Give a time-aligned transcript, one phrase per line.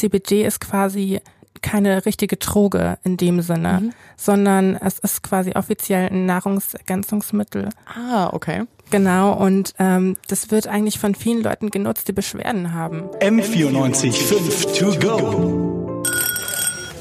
[0.00, 1.20] CBD ist quasi
[1.60, 3.92] keine richtige Droge in dem Sinne, mhm.
[4.16, 7.68] sondern es ist quasi offiziell ein Nahrungsergänzungsmittel.
[7.84, 8.64] Ah, okay.
[8.90, 13.10] Genau, und ähm, das wird eigentlich von vielen Leuten genutzt, die Beschwerden haben.
[13.20, 16.02] M94 5 to go.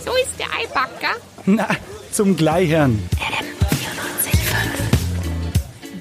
[0.06, 1.16] So ist der Eibacker.
[1.46, 1.68] Na,
[2.12, 3.02] zum Gleichern.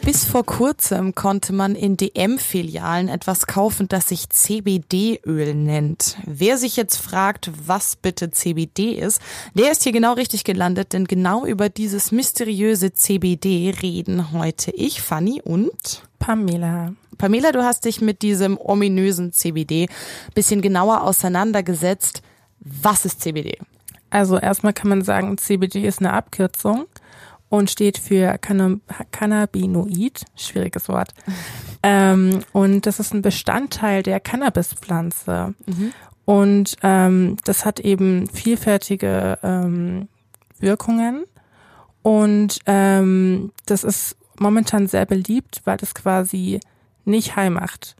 [0.09, 6.17] Bis vor kurzem konnte man in DM-Filialen etwas kaufen, das sich CBD-Öl nennt.
[6.25, 9.21] Wer sich jetzt fragt, was bitte CBD ist,
[9.53, 15.03] der ist hier genau richtig gelandet, denn genau über dieses mysteriöse CBD reden heute ich,
[15.03, 16.95] Fanny und Pamela.
[17.19, 19.91] Pamela, du hast dich mit diesem ominösen CBD
[20.35, 22.23] bisschen genauer auseinandergesetzt.
[22.61, 23.59] Was ist CBD?
[24.09, 26.87] Also erstmal kann man sagen, CBD ist eine Abkürzung
[27.49, 31.15] und steht für Cannabinoid, schwieriges Wort.
[31.83, 35.55] ähm, und das ist ein Bestandteil der Cannabispflanze.
[35.67, 35.93] Mhm.
[36.25, 40.09] Und ähm, das hat eben vielfältige ähm,
[40.59, 41.25] Wirkungen.
[42.03, 46.61] Und ähm, das ist momentan sehr beliebt, weil das quasi
[47.05, 47.97] nicht heil macht.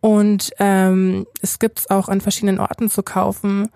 [0.00, 3.70] Und ähm, es gibt's auch an verschiedenen Orten zu kaufen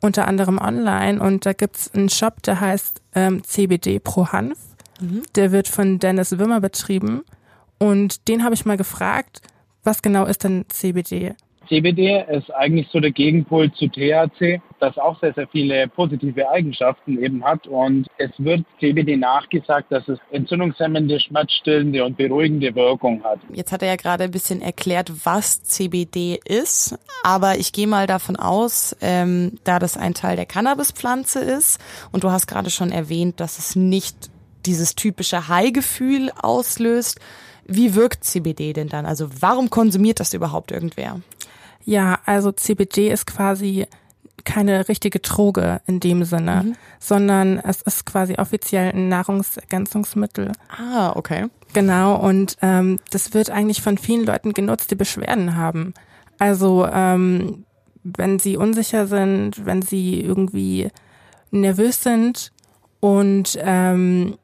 [0.00, 4.58] unter anderem online und da gibt's einen Shop, der heißt ähm, CBD Pro Hanf.
[5.00, 5.22] Mhm.
[5.34, 7.22] Der wird von Dennis Wimmer betrieben
[7.78, 9.42] und den habe ich mal gefragt,
[9.84, 11.34] was genau ist denn CBD?
[11.68, 17.22] CBD ist eigentlich so der Gegenpol zu THC, das auch sehr, sehr viele positive Eigenschaften
[17.22, 17.66] eben hat.
[17.66, 23.40] Und es wird CBD nachgesagt, dass es entzündungshemmende, schmerzstillende und beruhigende Wirkung hat.
[23.52, 26.98] Jetzt hat er ja gerade ein bisschen erklärt, was CBD ist.
[27.22, 31.80] Aber ich gehe mal davon aus, ähm, da das ein Teil der Cannabispflanze ist
[32.12, 34.30] und du hast gerade schon erwähnt, dass es nicht
[34.66, 37.20] dieses typische High-Gefühl auslöst.
[37.66, 39.04] Wie wirkt CBD denn dann?
[39.04, 41.20] Also warum konsumiert das überhaupt irgendwer?
[41.88, 43.86] Ja, also CBD ist quasi
[44.44, 46.76] keine richtige Droge in dem Sinne, mhm.
[47.00, 50.52] sondern es ist quasi offiziell ein Nahrungsergänzungsmittel.
[50.68, 51.46] Ah, okay.
[51.72, 55.94] Genau, und ähm, das wird eigentlich von vielen Leuten genutzt, die Beschwerden haben.
[56.38, 57.64] Also ähm,
[58.04, 60.90] wenn sie unsicher sind, wenn sie irgendwie
[61.50, 62.52] nervös sind
[63.00, 64.36] und ähm,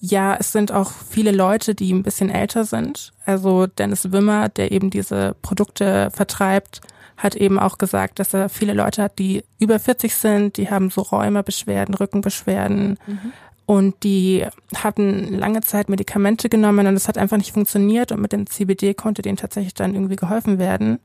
[0.00, 3.12] ja, es sind auch viele Leute, die ein bisschen älter sind.
[3.24, 6.80] Also Dennis Wimmer, der eben diese Produkte vertreibt,
[7.16, 10.90] hat eben auch gesagt, dass er viele Leute hat, die über 40 sind, die haben
[10.90, 13.32] so Rheumabeschwerden, Rückenbeschwerden mhm.
[13.66, 14.44] und die
[14.74, 18.94] hatten lange Zeit Medikamente genommen und es hat einfach nicht funktioniert und mit dem CBD
[18.94, 20.98] konnte denen tatsächlich dann irgendwie geholfen werden.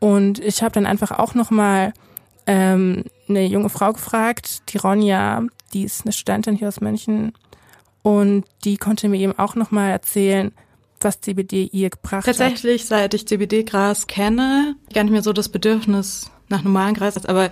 [0.00, 1.92] Und ich habe dann einfach auch nochmal
[2.46, 5.42] ähm, eine junge Frau gefragt, die Ronja,
[5.72, 7.32] die ist eine Studentin hier aus München
[8.02, 10.52] und die konnte mir eben auch nochmal erzählen,
[11.00, 12.50] was CBD ihr gebracht Tatsächlich, hat.
[12.52, 17.50] Tatsächlich, seit ich CBD-Gras kenne, gar nicht mehr so das Bedürfnis nach normalen Gras, aber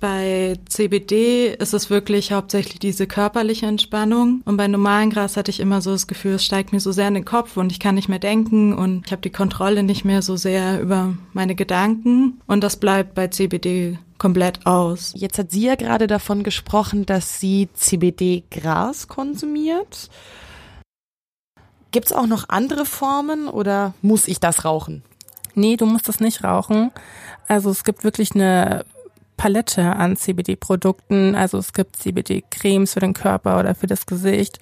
[0.00, 5.60] bei CBD ist es wirklich hauptsächlich diese körperliche Entspannung und bei normalen Gras hatte ich
[5.60, 7.94] immer so das Gefühl, es steigt mir so sehr in den Kopf und ich kann
[7.94, 12.40] nicht mehr denken und ich habe die Kontrolle nicht mehr so sehr über meine Gedanken
[12.46, 15.12] und das bleibt bei CBD komplett aus.
[15.14, 20.10] Jetzt hat sie ja gerade davon gesprochen, dass sie CBD-Gras konsumiert.
[21.90, 25.02] Gibt es auch noch andere Formen oder muss ich das rauchen?
[25.54, 26.90] Nee, du musst das nicht rauchen.
[27.48, 28.84] Also es gibt wirklich eine
[29.38, 31.34] Palette an CBD-Produkten.
[31.34, 34.58] Also es gibt CBD-Cremes für den Körper oder für das Gesicht.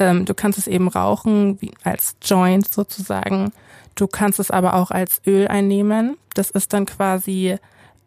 [0.00, 3.52] Ähm, du kannst es eben rauchen, wie als Joint sozusagen.
[3.94, 6.16] Du kannst es aber auch als Öl einnehmen.
[6.34, 7.56] Das ist dann quasi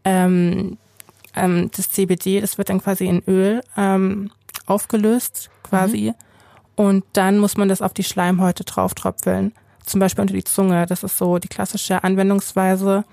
[0.04, 0.78] ähm,
[1.34, 4.32] ähm, das CBD, das wird dann quasi in Öl ähm,
[4.66, 6.14] aufgelöst quasi.
[6.14, 6.16] Mhm.
[6.76, 9.54] Und dann muss man das auf die Schleimhäute drauf tropfeln.
[9.84, 10.86] Zum Beispiel unter die Zunge.
[10.86, 13.06] Das ist so die klassische Anwendungsweise.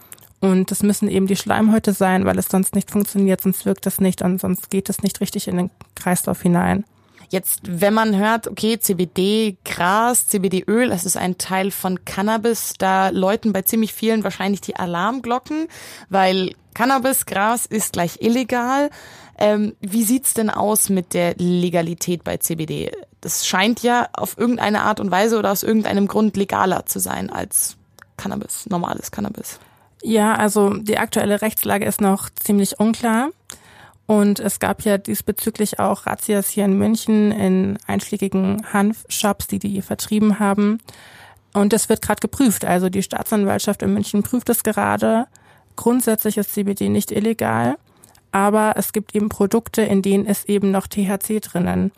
[0.45, 3.99] Und das müssen eben die Schleimhäute sein, weil es sonst nicht funktioniert, sonst wirkt das
[3.99, 6.85] nicht und sonst geht es nicht richtig in den Kreislauf hinein.
[7.31, 13.09] Jetzt, wenn man hört, okay, CBD, Gras, CBD-Öl, das ist ein Teil von Cannabis, da
[13.09, 15.67] läuten bei ziemlich vielen wahrscheinlich die Alarmglocken,
[16.11, 18.91] weil Cannabis, Gras ist gleich illegal.
[19.39, 22.93] Ähm, wie sieht's denn aus mit der Legalität bei CBD?
[23.23, 27.31] Das scheint ja auf irgendeine Art und Weise oder aus irgendeinem Grund legaler zu sein
[27.31, 27.79] als
[28.19, 29.59] Cannabis, normales Cannabis.
[30.03, 33.31] Ja, also die aktuelle Rechtslage ist noch ziemlich unklar.
[34.07, 39.81] Und es gab ja diesbezüglich auch Razzias hier in München in einschlägigen Hanfshops, die die
[39.81, 40.79] vertrieben haben.
[41.55, 42.65] Und das wird gerade geprüft.
[42.65, 45.27] Also die Staatsanwaltschaft in München prüft es gerade.
[45.77, 47.77] Grundsätzlich ist CBD nicht illegal,
[48.31, 51.93] aber es gibt eben Produkte, in denen ist eben noch THC drinnen.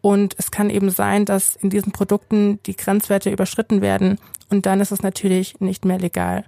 [0.00, 4.80] Und es kann eben sein, dass in diesen Produkten die Grenzwerte überschritten werden und dann
[4.80, 6.44] ist es natürlich nicht mehr legal.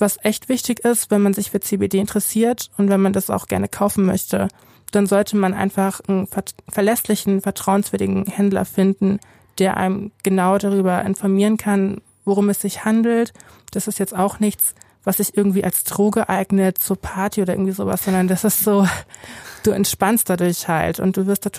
[0.00, 3.46] Was echt wichtig ist, wenn man sich für CBD interessiert und wenn man das auch
[3.46, 4.48] gerne kaufen möchte,
[4.90, 6.28] dann sollte man einfach einen
[6.68, 9.20] verlässlichen, vertrauenswürdigen Händler finden,
[9.58, 13.32] der einem genau darüber informieren kann, worum es sich handelt.
[13.72, 14.74] Das ist jetzt auch nichts,
[15.04, 18.86] was sich irgendwie als Droge eignet zur Party oder irgendwie sowas, sondern das ist so,
[19.62, 21.50] du entspannst dadurch halt und du wirst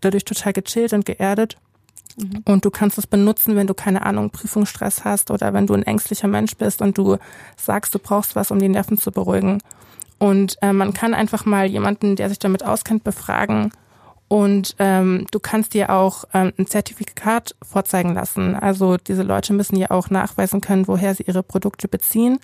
[0.00, 1.56] dadurch total gechillt und geerdet.
[2.16, 2.42] Mhm.
[2.44, 5.82] Und du kannst es benutzen, wenn du keine Ahnung, Prüfungsstress hast oder wenn du ein
[5.82, 7.18] ängstlicher Mensch bist und du
[7.56, 9.62] sagst, du brauchst was, um die Nerven zu beruhigen.
[10.18, 13.70] Und äh, man kann einfach mal jemanden, der sich damit auskennt, befragen.
[14.28, 18.56] Und ähm, du kannst dir auch ähm, ein Zertifikat vorzeigen lassen.
[18.56, 22.38] Also diese Leute müssen ja auch nachweisen können, woher sie ihre Produkte beziehen.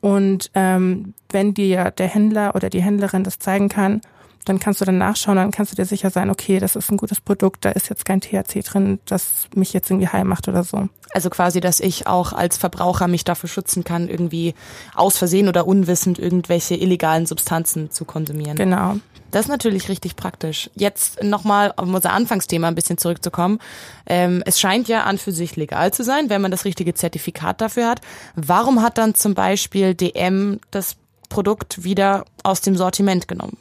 [0.00, 4.00] Und ähm, wenn dir der Händler oder die Händlerin das zeigen kann,
[4.48, 6.96] dann kannst du dann nachschauen, dann kannst du dir sicher sein, okay, das ist ein
[6.96, 10.64] gutes Produkt, da ist jetzt kein THC drin, das mich jetzt irgendwie heil macht oder
[10.64, 10.88] so.
[11.12, 14.54] Also quasi, dass ich auch als Verbraucher mich dafür schützen kann, irgendwie
[14.94, 18.56] aus Versehen oder unwissend irgendwelche illegalen Substanzen zu konsumieren.
[18.56, 18.96] Genau.
[19.30, 20.70] Das ist natürlich richtig praktisch.
[20.74, 23.58] Jetzt nochmal um unser Anfangsthema ein bisschen zurückzukommen.
[24.06, 27.60] Ähm, es scheint ja an für sich legal zu sein, wenn man das richtige Zertifikat
[27.60, 28.00] dafür hat.
[28.36, 30.96] Warum hat dann zum Beispiel DM das
[31.28, 33.58] Produkt wieder aus dem Sortiment genommen?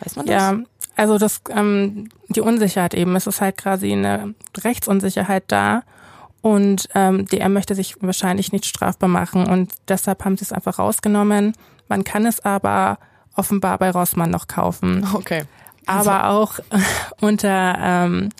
[0.00, 0.34] Weiß man das?
[0.34, 0.58] Ja,
[0.96, 3.14] also das, ähm, die Unsicherheit eben.
[3.16, 5.82] Es ist halt quasi eine Rechtsunsicherheit da.
[6.42, 9.46] Und ähm, DM möchte sich wahrscheinlich nicht strafbar machen.
[9.46, 11.54] Und deshalb haben sie es einfach rausgenommen.
[11.88, 12.98] Man kann es aber
[13.34, 15.06] offenbar bei Rossmann noch kaufen.
[15.14, 15.44] Okay.
[15.86, 16.10] Also.
[16.10, 16.58] Aber auch
[17.20, 18.30] unter ähm,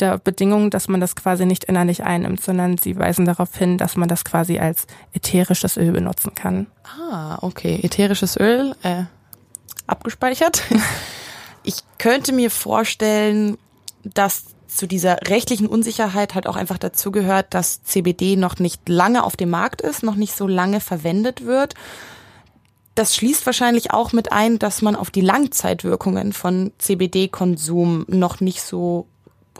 [0.00, 3.96] der Bedingung, dass man das quasi nicht innerlich einnimmt, sondern sie weisen darauf hin, dass
[3.96, 6.66] man das quasi als ätherisches Öl benutzen kann.
[6.84, 7.80] Ah, okay.
[7.82, 9.04] Ätherisches Öl, äh,
[9.88, 10.62] abgespeichert.
[11.64, 13.58] Ich könnte mir vorstellen,
[14.02, 19.22] dass zu dieser rechtlichen Unsicherheit halt auch einfach dazu gehört, dass CBD noch nicht lange
[19.22, 21.74] auf dem Markt ist, noch nicht so lange verwendet wird
[22.98, 28.60] das schließt wahrscheinlich auch mit ein, dass man auf die Langzeitwirkungen von CBD-Konsum noch nicht
[28.60, 29.06] so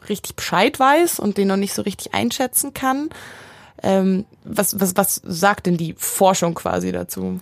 [0.08, 3.10] richtig Bescheid weiß und den noch nicht so richtig einschätzen kann.
[3.80, 7.38] Ähm, was, was, was sagt denn die Forschung quasi dazu?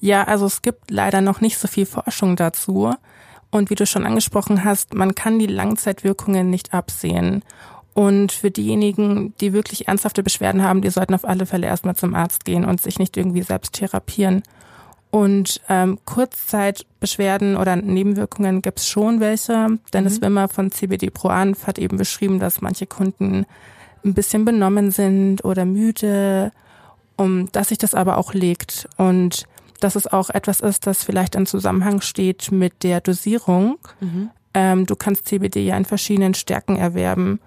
[0.00, 2.92] Ja, also es gibt leider noch nicht so viel Forschung dazu.
[3.50, 7.42] Und wie du schon angesprochen hast, man kann die Langzeitwirkungen nicht absehen.
[7.94, 12.14] Und für diejenigen, die wirklich ernsthafte Beschwerden haben, die sollten auf alle Fälle erstmal zum
[12.14, 14.42] Arzt gehen und sich nicht irgendwie selbst therapieren.
[15.10, 19.78] Und ähm, Kurzzeitbeschwerden oder Nebenwirkungen gibt es schon welche.
[19.94, 20.24] Dennis mhm.
[20.26, 23.46] Wimmer von CBD Pro Anf hat eben beschrieben, dass manche Kunden
[24.04, 26.52] ein bisschen benommen sind oder müde,
[27.16, 29.46] um dass sich das aber auch legt und
[29.82, 33.78] dass es auch etwas ist, das vielleicht in Zusammenhang steht mit der Dosierung.
[34.00, 34.30] Mhm.
[34.54, 37.40] Ähm, du kannst CBD ja in verschiedenen Stärken erwerben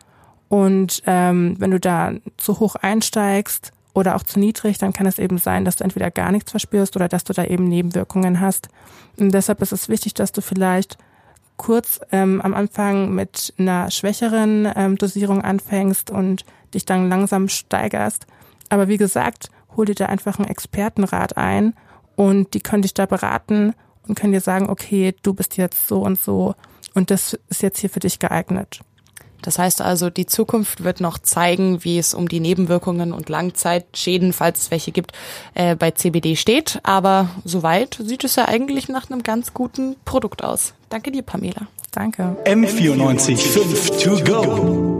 [0.48, 5.20] und ähm, wenn du da zu hoch einsteigst, oder auch zu niedrig, dann kann es
[5.20, 8.70] eben sein, dass du entweder gar nichts verspürst oder dass du da eben Nebenwirkungen hast.
[9.18, 10.98] Und deshalb ist es wichtig, dass du vielleicht
[11.58, 18.28] kurz ähm, am Anfang mit einer schwächeren ähm, Dosierung anfängst und dich dann langsam steigerst.
[18.70, 21.74] Aber wie gesagt, hol dir da einfach einen Expertenrat ein
[22.20, 23.74] und die können dich da beraten
[24.06, 26.54] und können dir sagen, okay, du bist jetzt so und so
[26.94, 28.82] und das ist jetzt hier für dich geeignet.
[29.42, 34.34] Das heißt also, die Zukunft wird noch zeigen, wie es um die Nebenwirkungen und Langzeitschäden,
[34.34, 35.14] falls es welche gibt,
[35.54, 36.82] äh, bei CBD steht.
[36.84, 40.74] Aber soweit sieht es ja eigentlich nach einem ganz guten Produkt aus.
[40.90, 41.68] Danke dir, Pamela.
[41.92, 42.36] Danke.
[42.44, 45.00] M94 5 to go.